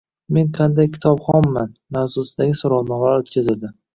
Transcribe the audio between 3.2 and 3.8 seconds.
o‘tkazildi.